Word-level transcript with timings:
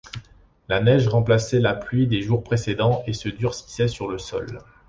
La 0.67 0.81
neige 0.81 1.07
remplaçait 1.07 1.59
la 1.59 1.75
pluie 1.75 2.07
des 2.07 2.23
jours 2.23 2.41
précédents 2.43 3.03
et 3.05 3.13
se 3.13 3.29
durcissait 3.29 3.87
sur 3.87 4.07
le 4.07 4.17
sol. 4.17 4.57